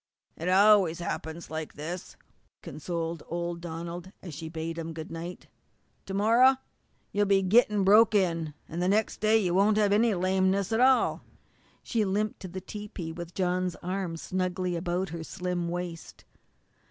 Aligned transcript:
"It 0.35 0.49
always 0.49 0.97
happens 0.97 1.51
like 1.51 1.75
this," 1.75 2.15
consoled 2.63 3.21
old 3.27 3.61
Donald, 3.61 4.11
as 4.23 4.33
she 4.33 4.49
bade 4.49 4.79
him 4.79 4.93
good 4.93 5.11
night. 5.11 5.45
"To 6.07 6.15
morrow 6.15 6.55
you'll 7.11 7.27
begin 7.27 7.49
gettin' 7.49 7.83
broke 7.83 8.15
in, 8.15 8.55
an' 8.67 8.79
the 8.79 8.87
next 8.89 9.17
day 9.19 9.37
you 9.37 9.53
won't 9.53 9.77
have 9.77 9.93
any 9.93 10.15
lameness 10.15 10.71
at 10.71 10.79
all." 10.79 11.21
She 11.83 12.03
limped 12.03 12.39
to 12.39 12.47
the 12.47 12.61
tepee 12.61 13.11
with 13.11 13.35
John's 13.35 13.75
arm 13.83 14.17
snugly 14.17 14.75
about 14.75 15.09
her 15.09 15.23
slim 15.23 15.69
waist. 15.69 16.25